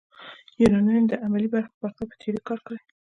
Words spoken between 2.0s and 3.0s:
په تیوري کار کړی.